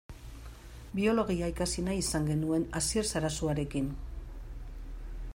Biologia 0.99 1.49
ikasi 1.51 1.83
nahi 1.87 2.01
izan 2.03 2.25
genuen 2.29 2.65
Asier 2.79 3.05
Sarasuarekin. 3.11 3.93